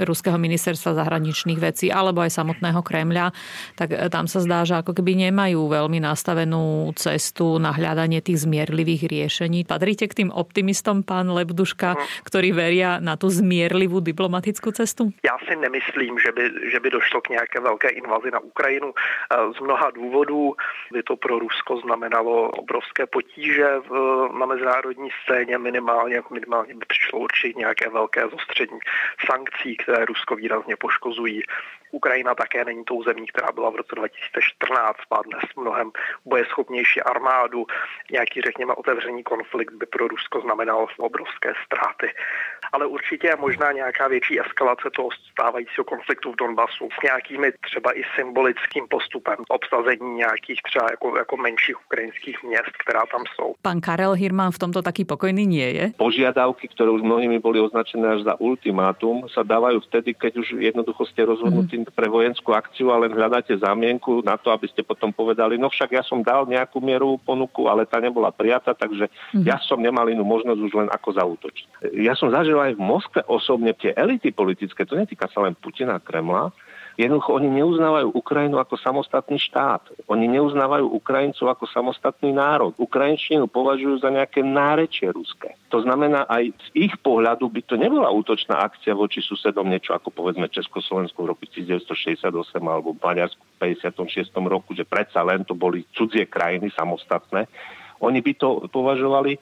Ruského 0.09 0.41
ministerstva 0.41 0.97
zahraničných 0.97 1.61
vecí 1.61 1.93
alebo 1.93 2.25
aj 2.25 2.33
samotného 2.33 2.81
Kremľa, 2.81 3.37
tak 3.77 3.93
tam 4.09 4.25
sa 4.25 4.41
zdá, 4.41 4.65
že 4.65 4.81
ako 4.81 4.97
keby 4.97 5.29
nemajú 5.29 5.69
veľmi 5.69 6.01
nastavenú 6.01 6.89
cestu 6.97 7.61
na 7.61 7.77
hľadanie 7.77 8.25
tých 8.25 8.49
zmierlivých 8.49 9.05
riešení. 9.13 9.69
Patríte 9.69 10.09
k 10.09 10.25
tým 10.25 10.31
optimistom, 10.33 11.05
pán 11.05 11.29
Lebduška, 11.29 12.01
ktorí 12.25 12.57
veria 12.57 12.97
na 13.03 13.21
tú 13.21 13.29
zmierlivú 13.29 14.01
diplomatickú 14.01 14.73
cestu? 14.73 15.13
Já 15.25 15.39
si 15.39 15.57
nemyslím, 15.57 16.19
že 16.19 16.33
by, 16.33 16.51
že 16.71 16.81
by 16.81 16.91
došlo 16.91 17.21
k 17.21 17.29
nějaké 17.29 17.61
velké 17.61 17.89
invazi 17.89 18.31
na 18.31 18.39
Ukrajinu. 18.39 18.95
Z 19.57 19.61
mnoha 19.61 19.91
důvodů 19.91 20.55
by 20.93 21.03
to 21.03 21.17
pro 21.17 21.39
Rusko 21.39 21.77
znamenalo 21.77 22.51
obrovské 22.51 23.07
potíže 23.07 23.67
v, 23.89 23.93
na 24.39 24.47
mezinárodní 24.47 25.09
scéně. 25.23 25.59
Minimálně, 25.59 26.23
minimálně 26.31 26.75
by 26.75 26.87
přišlo 26.89 27.19
určitě 27.19 27.59
nějaké 27.59 27.89
velké 27.89 28.23
zostření 28.29 28.79
sankcí, 29.31 29.77
které 29.77 30.05
Rusko 30.05 30.37
výrazně 30.37 30.77
poškozují 30.77 31.43
Ukrajina 31.93 32.35
také 32.35 32.65
není 32.65 32.85
tou 32.85 33.03
zemí, 33.03 33.27
která 33.27 33.53
byla 33.53 33.71
v 33.71 33.77
roce 33.77 33.95
2014, 33.95 34.99
má 35.11 35.23
dnes 35.23 35.45
mnohem 35.57 35.91
bojeschopnější 36.25 37.01
armádu. 37.03 37.67
Nějaký, 38.13 38.41
řekněme, 38.41 38.75
otevřený 38.75 39.23
konflikt 39.23 39.75
by 39.75 39.87
pro 39.87 40.09
Rusko 40.09 40.41
znamenal 40.41 40.87
obrovské 40.99 41.53
ztráty. 41.65 42.09
Ale 42.73 42.87
určitě 42.87 43.27
je 43.27 43.37
možná 43.37 43.73
nějaká 43.73 44.09
větší 44.09 44.41
eskalace 44.41 44.91
toho 44.97 45.09
stávajícího 45.33 45.85
konfliktu 45.85 46.33
v 46.33 46.37
Donbasu 46.37 46.89
s 47.01 47.03
nějakými 47.03 47.53
třeba 47.53 47.99
i 47.99 48.03
symbolickým 48.17 48.89
postupem 48.89 49.37
obsazení 49.49 50.15
nějakých 50.15 50.63
třeba 50.63 50.87
jako, 50.91 51.17
jako 51.17 51.37
menších 51.37 51.77
ukrajinských 51.87 52.43
měst, 52.43 52.75
která 52.79 53.03
tam 53.13 53.25
jsou. 53.35 53.55
Pán 53.63 53.81
Karel 53.81 54.13
Hirman 54.13 54.53
v 54.53 54.59
tomto 54.59 54.83
taký 54.83 55.05
pokojný 55.05 55.47
nie 55.47 55.69
je? 55.73 55.85
Požiadavky, 55.97 56.69
ktoré 56.69 56.91
už 56.93 57.03
mnohými 57.03 57.39
boli 57.39 57.61
označené 57.61 58.19
až 58.19 58.21
za 58.27 58.35
ultimátum, 58.37 59.25
sa 59.33 59.43
dávajú 59.47 59.81
vtedy, 59.89 60.15
keď 60.15 60.33
už 60.43 60.47
jednoducho 60.61 61.07
ste 61.09 61.25
rozhodnutí 61.25 61.77
mm. 61.77 61.78
Pre 61.87 62.09
vojenskú 62.09 62.55
akciu 62.57 62.91
a 62.91 62.99
len 62.99 63.13
hľadáte 63.13 63.55
zámienku 63.59 64.25
na 64.25 64.41
to, 64.41 64.51
aby 64.51 64.67
ste 64.71 64.83
potom 64.83 65.13
povedali, 65.13 65.61
no 65.61 65.69
však 65.69 65.95
ja 65.95 66.03
som 66.03 66.25
dal 66.25 66.49
nejakú 66.49 66.81
mieru 66.83 67.21
ponuku, 67.23 67.69
ale 67.69 67.85
tá 67.85 68.01
nebola 68.01 68.33
prijata, 68.33 68.73
takže 68.73 69.11
mm. 69.37 69.45
ja 69.45 69.61
som 69.63 69.79
nemal 69.79 70.07
inú 70.09 70.23
možnosť 70.25 70.61
už 70.61 70.73
len 70.75 70.89
ako 70.89 71.09
zautočiť. 71.15 71.67
Ja 71.99 72.17
som 72.19 72.33
zažil 72.33 72.59
aj 72.59 72.75
v 72.75 72.83
Moskve 72.83 73.21
osobne 73.29 73.75
tie 73.77 73.93
elity 73.95 74.33
politické, 74.33 74.87
to 74.89 74.99
netýka 74.99 75.29
sa 75.31 75.45
len 75.45 75.55
Putina 75.59 75.99
a 75.99 76.03
Kremla, 76.03 76.51
Jednoducho 76.99 77.39
oni 77.39 77.47
neuznávajú 77.63 78.11
Ukrajinu 78.11 78.59
ako 78.59 78.75
samostatný 78.75 79.39
štát. 79.39 79.87
Oni 80.11 80.27
neuznávajú 80.27 80.91
Ukrajincov 80.91 81.47
ako 81.55 81.71
samostatný 81.71 82.35
národ. 82.35 82.75
Ukrajinčinu 82.75 83.47
považujú 83.47 84.03
za 84.03 84.11
nejaké 84.11 84.43
nárečie 84.43 85.07
ruské. 85.15 85.55
To 85.71 85.79
znamená, 85.79 86.27
aj 86.27 86.51
z 86.59 86.91
ich 86.91 86.95
pohľadu 86.99 87.47
by 87.55 87.63
to 87.71 87.79
nebola 87.79 88.11
útočná 88.11 88.59
akcia 88.67 88.99
voči 88.99 89.23
susedom, 89.23 89.71
niečo 89.71 89.95
ako 89.95 90.11
povedzme 90.11 90.51
Československu 90.51 91.23
v 91.23 91.31
roku 91.39 91.47
1968 91.47 92.35
alebo 92.67 92.99
v 92.99 92.99
Maďarsku 92.99 93.43
v 93.47 93.79
56. 93.79 94.35
roku, 94.51 94.75
že 94.75 94.83
predsa 94.83 95.23
len 95.23 95.47
to 95.47 95.55
boli 95.55 95.87
cudzie 95.95 96.27
krajiny 96.27 96.75
samostatné. 96.75 97.47
Oni 98.03 98.19
by 98.19 98.33
to 98.35 98.67
považovali 98.75 99.39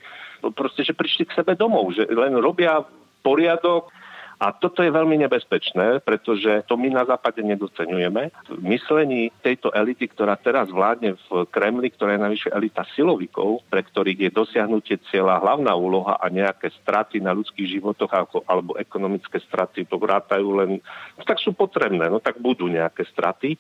proste, 0.53 0.85
že 0.85 0.93
prišli 0.93 1.25
k 1.25 1.41
sebe 1.41 1.57
domov, 1.57 1.97
že 1.97 2.05
len 2.05 2.37
robia 2.37 2.85
poriadok, 3.25 3.89
a 4.37 4.53
toto 4.53 4.85
je 4.85 4.93
veľmi 4.93 5.17
nebezpečné, 5.25 6.05
pretože 6.05 6.61
to 6.69 6.77
my 6.77 6.93
na 6.93 7.09
západe 7.09 7.41
nedocenujeme. 7.41 8.29
V 8.53 8.63
myslení 8.69 9.33
tejto 9.41 9.73
elity, 9.73 10.13
ktorá 10.13 10.37
teraz 10.37 10.69
vládne 10.69 11.17
v 11.17 11.49
Kremli, 11.49 11.89
ktorá 11.89 12.17
je 12.17 12.25
najvyššia 12.29 12.53
elita 12.53 12.85
silovikov, 12.93 13.65
pre 13.73 13.81
ktorých 13.81 14.29
je 14.29 14.31
dosiahnutie 14.37 15.01
cieľa 15.09 15.41
hlavná 15.41 15.73
úloha 15.73 16.21
a 16.21 16.29
nejaké 16.29 16.69
straty 16.85 17.25
na 17.25 17.33
ľudských 17.33 17.81
životoch 17.81 18.13
alebo 18.45 18.77
ekonomické 18.77 19.41
straty, 19.41 19.89
to 19.89 19.97
vrátajú 19.97 20.49
len, 20.61 20.85
no 21.17 21.23
tak 21.25 21.41
sú 21.41 21.57
potrebné, 21.57 22.13
no 22.13 22.21
tak 22.21 22.37
budú 22.37 22.69
nejaké 22.69 23.09
straty, 23.09 23.57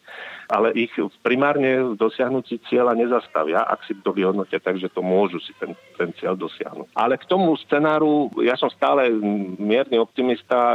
ale 0.52 0.76
ich 0.76 0.92
primárne 1.24 1.96
v 1.96 1.98
cieľa 2.68 2.92
nezastavia, 2.92 3.64
ak 3.64 3.80
si 3.88 3.96
to 4.04 4.12
vyhodnotia, 4.12 4.60
takže 4.60 4.92
to 4.92 5.00
môžu 5.00 5.40
si 5.40 5.56
ten, 5.56 5.72
ten 5.96 6.12
cieľ 6.20 6.36
dosiahnuť. 6.36 6.92
Ale 6.92 7.16
k 7.16 7.24
tomu 7.24 7.56
scenáru, 7.64 8.28
ja 8.44 8.54
som 8.60 8.68
stále 8.68 9.08
mierny 9.56 9.98
optimista, 9.98 10.65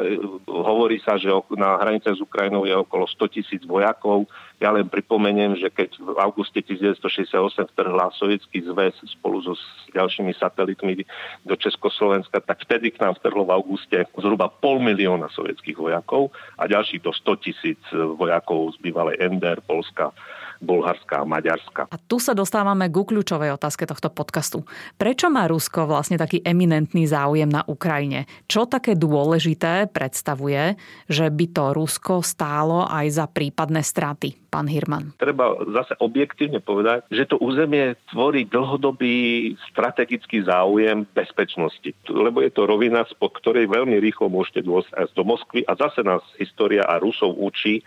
hovorí 0.48 1.01
sa, 1.01 1.19
že 1.19 1.27
na 1.57 1.75
hranice 1.81 2.13
s 2.13 2.21
Ukrajinou 2.21 2.63
je 2.63 2.75
okolo 2.77 3.10
100 3.10 3.36
tisíc 3.36 3.62
vojakov. 3.65 4.29
Ja 4.62 4.69
len 4.69 4.86
pripomeniem, 4.88 5.57
že 5.57 5.74
keď 5.74 5.98
v 5.98 6.17
auguste 6.21 6.62
1968 6.62 7.74
vtrhla 7.74 8.13
Sovietský 8.15 8.62
zväz 8.62 8.93
spolu 9.17 9.41
so 9.41 9.57
ďalšími 9.91 10.31
satelitmi 10.38 11.01
do 11.43 11.55
Československa, 11.57 12.39
tak 12.45 12.62
vtedy 12.63 12.93
k 12.93 13.01
nám 13.01 13.17
vtrhlo 13.17 13.43
v 13.50 13.53
auguste 13.57 13.98
zhruba 14.15 14.48
pol 14.48 14.77
milióna 14.79 15.27
sovietských 15.33 15.75
vojakov 15.75 16.29
a 16.55 16.69
ďalších 16.69 17.01
do 17.01 17.12
100 17.12 17.43
tisíc 17.43 17.81
vojakov 17.91 18.77
z 18.77 18.86
bývalej 18.86 19.17
NDR, 19.17 19.60
Polska, 19.65 20.13
Bulharska 20.62 21.22
a 21.22 21.25
Maďarska. 21.25 21.89
A 21.89 21.98
tu 21.98 22.22
sa 22.22 22.38
dostávame 22.38 22.88
ku 22.88 23.03
kľúčovej 23.03 23.58
otázke 23.58 23.89
tohto 23.89 24.13
podcastu. 24.13 24.63
Prečo 24.96 25.27
má 25.34 25.50
Rusko 25.50 25.89
vlastne 25.89 26.22
taký 26.22 26.46
eminentný 26.46 27.10
záujem 27.10 27.50
na 27.50 27.65
Ukrajine? 27.65 28.30
Čo 28.46 28.70
také 28.70 28.94
dôležité 28.94 29.89
predstavuje, 29.89 30.77
že 31.10 31.27
by 31.27 31.46
to 31.50 31.74
Rusko 31.74 32.22
stálo 32.22 32.86
aj 32.86 33.06
za 33.10 33.25
prípadné 33.25 33.82
straty? 33.82 34.38
Pán 34.51 34.68
Hirman. 34.68 35.15
Treba 35.15 35.56
zase 35.72 35.96
objektívne 36.03 36.60
povedať, 36.60 37.08
že 37.08 37.24
to 37.24 37.39
územie 37.39 37.96
tvorí 38.12 38.44
dlhodobý 38.44 39.56
strategický 39.72 40.44
záujem 40.44 41.08
bezpečnosti. 41.15 41.96
Lebo 42.12 42.44
je 42.44 42.51
to 42.51 42.68
rovina, 42.68 43.08
spod 43.08 43.32
ktorej 43.39 43.72
veľmi 43.72 43.96
rýchlo 44.03 44.27
môžete 44.27 44.68
dôjsť 44.68 45.15
do 45.15 45.24
Moskvy 45.24 45.63
a 45.63 45.80
zase 45.80 46.03
nás 46.03 46.20
história 46.36 46.84
a 46.84 47.00
Rusov 47.00 47.39
učí, 47.39 47.80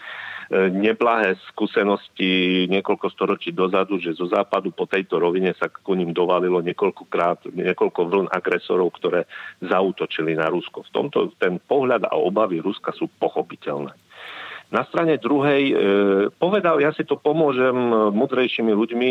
neblahé 0.55 1.35
skúsenosti 1.51 2.65
niekoľko 2.71 3.11
storočí 3.11 3.51
dozadu, 3.51 3.99
že 3.99 4.15
zo 4.15 4.31
západu 4.31 4.71
po 4.71 4.87
tejto 4.87 5.19
rovine 5.19 5.51
sa 5.59 5.67
k 5.67 5.83
ním 5.99 6.15
dovalilo 6.15 6.63
niekoľkokrát, 6.63 7.51
niekoľko 7.51 8.01
vln 8.07 8.29
agresorov, 8.31 8.95
ktoré 8.95 9.27
zautočili 9.59 10.39
na 10.39 10.47
Rusko. 10.47 10.87
V 10.87 10.91
tomto 10.95 11.19
ten 11.43 11.59
pohľad 11.59 12.07
a 12.07 12.15
obavy 12.15 12.63
Ruska 12.63 12.95
sú 12.95 13.11
pochopiteľné. 13.19 13.91
Na 14.75 14.83
strane 14.91 15.23
druhej 15.23 15.63
e, 15.71 15.75
povedal, 16.35 16.83
ja 16.83 16.91
si 16.91 17.07
to 17.07 17.15
pomôžem 17.15 17.71
e, 17.71 18.11
mudrejšími 18.11 18.75
ľuďmi. 18.75 19.09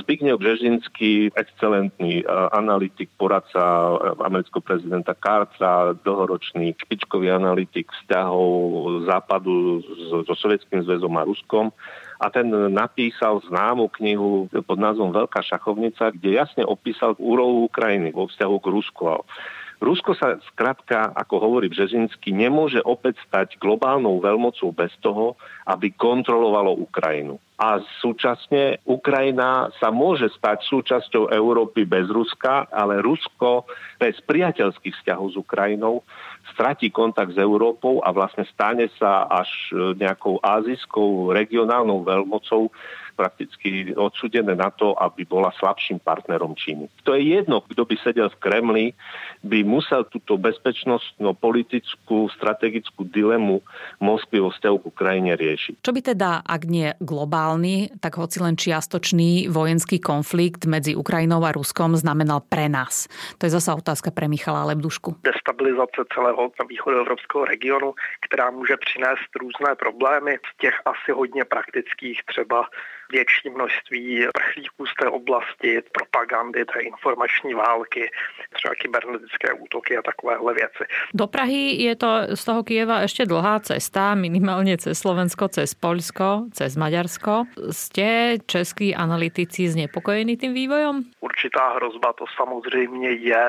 Zbigniew 0.00 0.40
Břežinský, 0.40 1.36
excelentný 1.36 2.24
e, 2.24 2.32
analytik, 2.56 3.12
poradca 3.20 3.60
e, 3.60 3.92
amerického 4.24 4.64
prezidenta 4.64 5.12
Cartera, 5.12 5.92
dlhoročný 6.00 6.72
špičkový 6.80 7.28
analytik 7.28 7.92
vzťahov 7.92 9.04
západu 9.04 9.84
so 10.08 10.32
Sovietským 10.32 10.80
zväzom 10.80 11.12
a 11.20 11.28
Ruskom 11.28 11.76
a 12.16 12.30
ten 12.32 12.48
napísal 12.72 13.44
známu 13.44 13.92
knihu 14.00 14.48
pod 14.64 14.78
názvom 14.78 15.10
Veľká 15.12 15.42
šachovnica, 15.44 16.14
kde 16.14 16.40
jasne 16.40 16.62
opísal 16.64 17.18
úrovu 17.20 17.68
Ukrajiny 17.68 18.16
vo 18.16 18.30
vzťahu 18.30 18.56
k 18.62 18.66
Rusku. 18.70 19.04
Rusko 19.82 20.14
sa 20.14 20.38
skrátka, 20.54 21.10
ako 21.10 21.42
hovorí 21.42 21.66
Březinsky, 21.66 22.30
nemôže 22.30 22.78
opäť 22.86 23.18
stať 23.26 23.58
globálnou 23.58 24.22
veľmocou 24.22 24.70
bez 24.70 24.94
toho, 25.02 25.34
aby 25.66 25.90
kontrolovalo 25.90 26.78
Ukrajinu. 26.78 27.42
A 27.60 27.78
súčasne 28.00 28.80
Ukrajina 28.88 29.70
sa 29.78 29.92
môže 29.92 30.26
stať 30.34 30.66
súčasťou 30.66 31.30
Európy 31.30 31.86
bez 31.86 32.10
Ruska, 32.10 32.66
ale 32.72 33.04
Rusko 33.04 33.68
bez 34.00 34.18
priateľských 34.24 34.98
vzťahov 34.98 35.26
s 35.30 35.36
Ukrajinou 35.38 36.02
stratí 36.50 36.90
kontakt 36.90 37.32
s 37.32 37.38
Európou 37.38 38.02
a 38.02 38.10
vlastne 38.10 38.42
stane 38.50 38.90
sa 38.98 39.30
až 39.30 39.48
nejakou 39.94 40.42
azijskou 40.42 41.30
regionálnou 41.30 42.02
veľmocou, 42.02 42.68
prakticky 43.12 43.92
odsudené 43.92 44.56
na 44.56 44.72
to, 44.72 44.96
aby 44.96 45.28
bola 45.28 45.52
slabším 45.60 46.00
partnerom 46.00 46.56
Číny. 46.56 46.88
To 47.04 47.12
je 47.12 47.36
jedno, 47.36 47.60
kto 47.60 47.84
by 47.84 47.94
sedel 48.00 48.32
v 48.32 48.40
Kremli, 48.40 48.86
by 49.44 49.60
musel 49.68 50.08
túto 50.08 50.40
bezpečnostno-politickú 50.40 52.32
strategickú 52.32 53.04
dilemu 53.04 53.60
Moskvy 54.00 54.40
vo 54.40 54.48
vzťahu 54.48 54.76
k 54.80 54.88
Ukrajine 54.88 55.32
riešiť. 55.36 55.84
Čo 55.84 55.92
by 55.92 56.00
teda, 56.00 56.40
ak 56.40 56.62
nie 56.64 56.88
globálny, 57.42 57.90
tak 57.98 58.22
hoci 58.22 58.38
len 58.38 58.54
čiastočný 58.54 59.50
vojenský 59.50 59.98
konflikt 59.98 60.62
medzi 60.70 60.94
Ukrajinou 60.94 61.42
a 61.42 61.50
Ruskom 61.50 61.98
znamenal 61.98 62.46
pre 62.46 62.70
nás? 62.70 63.10
To 63.42 63.46
je 63.46 63.50
zasa 63.50 63.74
otázka 63.74 64.14
pre 64.14 64.30
Michala 64.30 64.62
Lebdušku. 64.70 65.18
Destabilizace 65.26 66.06
celého 66.14 66.54
východoevropského 66.68 67.44
regionu, 67.44 67.94
která 68.26 68.50
může 68.50 68.76
přinést 68.78 69.30
různé 69.34 69.74
problémy, 69.74 70.38
z 70.38 70.50
těch 70.62 70.74
asi 70.86 71.10
hodně 71.12 71.44
praktických, 71.44 72.22
třeba 72.30 72.70
větší 73.12 73.50
množství 73.52 74.26
prchlíků 74.32 74.86
z 74.86 74.94
té 75.00 75.06
oblasti, 75.08 75.82
propagandy, 75.92 76.64
té 76.64 76.80
informační 76.80 77.54
války, 77.54 78.10
třeba 78.56 78.74
kybernetické 78.74 79.52
útoky 79.52 79.96
a 79.96 80.02
takovéhle 80.02 80.54
věci. 80.54 80.84
Do 81.14 81.26
Prahy 81.26 81.76
je 81.84 81.96
to 81.96 82.08
z 82.34 82.42
toho 82.44 82.62
Kieva 82.64 83.04
ešte 83.04 83.28
dlhá 83.28 83.60
cesta, 83.60 84.16
minimálne 84.16 84.80
cez 84.80 84.96
Slovensko, 84.96 85.52
cez 85.52 85.76
Poľsko, 85.76 86.48
cez 86.56 86.72
Maďarsko. 86.78 87.44
Ste 87.68 88.38
českí 88.48 88.94
analytici 88.96 89.68
znepokojení 89.68 90.40
tým 90.40 90.56
vývojom? 90.56 91.04
Určitá 91.20 91.76
hrozba 91.76 92.12
to 92.16 92.24
samozřejmě 92.36 93.10
je, 93.10 93.42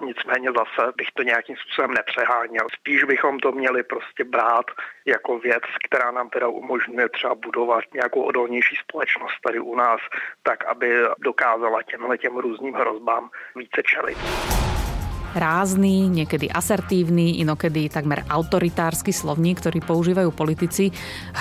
nicméně 0.00 0.48
zase 0.56 0.92
bych 0.96 1.10
to 1.14 1.22
nějakým 1.22 1.56
způsobem 1.56 1.94
nepřeháněl. 1.94 2.66
Spíš 2.80 3.04
bychom 3.04 3.38
to 3.38 3.52
měli 3.52 3.82
prostě 3.82 4.24
brát 4.24 4.66
jako 5.04 5.38
věc, 5.38 5.62
která 5.84 6.10
nám 6.10 6.30
teda 6.30 6.48
umožňuje 6.48 7.08
třeba 7.08 7.34
budovat 7.34 7.84
nějakou 7.94 8.22
odolnější 8.22 8.76
společnost 8.76 9.09
tady 9.46 9.60
u 9.60 9.74
nás, 9.74 10.00
tak 10.42 10.64
aby 10.64 11.02
dokázala 11.18 11.82
těmhle 11.82 12.18
těm 12.18 12.36
různým 12.36 12.74
hrozbám 12.74 13.30
více 13.56 13.82
čelit 13.82 14.18
rázny, 15.34 16.08
niekedy 16.10 16.50
asertívny, 16.50 17.38
inokedy 17.44 17.86
takmer 17.92 18.24
autoritársky 18.26 19.14
slovník, 19.14 19.60
ktorý 19.60 19.84
používajú 19.84 20.30
politici, 20.34 20.90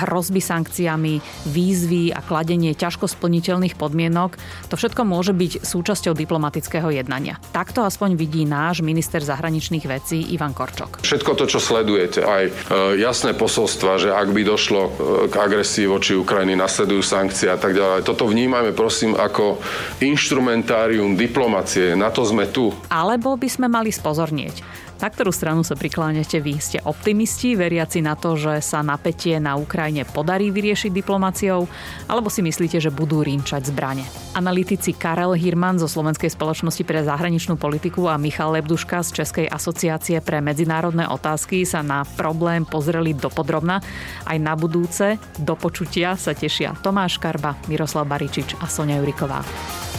hrozby 0.05 0.43
sankciami, 0.43 1.21
výzvy 1.49 2.11
a 2.13 2.19
kladenie 2.19 2.75
ťažko 2.75 3.07
splniteľných 3.07 3.79
podmienok, 3.79 4.35
to 4.67 4.75
všetko 4.75 5.01
môže 5.07 5.31
byť 5.31 5.63
súčasťou 5.63 6.13
diplomatického 6.13 6.91
jednania. 6.91 7.39
Takto 7.55 7.87
aspoň 7.87 8.19
vidí 8.19 8.43
náš 8.43 8.83
minister 8.83 9.23
zahraničných 9.23 9.85
vecí 9.87 10.19
Ivan 10.35 10.51
Korčok. 10.51 11.01
Všetko 11.01 11.31
to, 11.39 11.45
čo 11.47 11.63
sledujete, 11.63 12.19
aj 12.21 12.43
e, 12.45 12.51
jasné 12.99 13.31
posolstva, 13.31 13.95
že 13.95 14.09
ak 14.11 14.29
by 14.35 14.41
došlo 14.43 14.81
e, 14.83 14.91
k 15.31 15.35
agresii 15.39 15.87
voči 15.87 16.19
Ukrajiny, 16.19 16.59
nasledujú 16.59 16.99
sankcie 16.99 17.47
a 17.47 17.55
tak 17.55 17.71
ďalej. 17.71 18.03
Toto 18.03 18.27
vnímame 18.27 18.75
prosím 18.75 19.15
ako 19.15 19.63
inštrumentárium 20.03 21.15
diplomacie. 21.15 21.95
Na 21.95 22.11
to 22.11 22.27
sme 22.27 22.51
tu. 22.51 22.75
Alebo 22.91 23.39
by 23.39 23.47
sme 23.47 23.67
mali 23.71 23.78
mali 23.79 23.95
spozornieť. 23.95 24.59
Na 24.99 25.07
ktorú 25.07 25.31
stranu 25.31 25.63
sa 25.63 25.79
prikláňate 25.79 26.43
vy? 26.43 26.59
Ste 26.59 26.83
optimisti, 26.83 27.55
veriaci 27.55 28.03
na 28.03 28.19
to, 28.19 28.35
že 28.35 28.59
sa 28.59 28.83
napätie 28.83 29.39
na 29.39 29.55
Ukrajine 29.55 30.03
podarí 30.03 30.51
vyriešiť 30.51 30.91
diplomáciou, 30.91 31.63
alebo 32.11 32.27
si 32.27 32.43
myslíte, 32.43 32.83
že 32.83 32.91
budú 32.91 33.23
rinčať 33.23 33.71
zbrane? 33.71 34.03
Analytici 34.39 34.95
Karel 34.95 35.35
Hirman 35.35 35.75
zo 35.75 35.91
Slovenskej 35.91 36.31
spoločnosti 36.31 36.79
pre 36.87 37.03
zahraničnú 37.03 37.59
politiku 37.59 38.07
a 38.07 38.15
Michal 38.15 38.55
Lebduška 38.55 39.03
z 39.03 39.19
Českej 39.19 39.51
asociácie 39.51 40.23
pre 40.23 40.39
medzinárodné 40.39 41.03
otázky 41.11 41.67
sa 41.67 41.83
na 41.83 42.07
problém 42.15 42.63
pozreli 42.63 43.11
dopodrobna. 43.11 43.83
Aj 44.23 44.39
na 44.39 44.55
budúce 44.55 45.19
do 45.35 45.59
počutia 45.59 46.15
sa 46.15 46.31
tešia 46.31 46.71
Tomáš 46.79 47.19
Karba, 47.19 47.59
Miroslav 47.67 48.07
Baričič 48.07 48.55
a 48.63 48.71
Sonia 48.71 49.03
Juriková. 49.03 49.43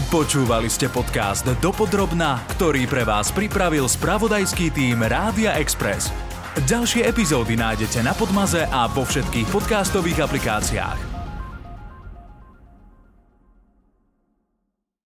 Počúvali 0.08 0.72
ste 0.72 0.88
podcast 0.88 1.44
Dopodrobná, 1.60 2.40
ktorý 2.56 2.88
pre 2.88 3.04
vás 3.04 3.28
pripravil 3.28 3.84
spravodajský 3.84 4.72
tým 4.72 5.04
Rádia 5.04 5.60
Express. 5.60 6.08
Ďalšie 6.64 7.04
epizódy 7.04 7.60
nájdete 7.60 8.00
na 8.00 8.16
Podmaze 8.16 8.64
a 8.64 8.88
vo 8.88 9.04
všetkých 9.04 9.52
podcastových 9.52 10.24
aplikáciách. 10.24 11.09